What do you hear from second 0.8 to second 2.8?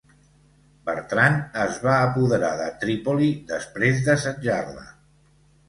Bertran es va apoderar de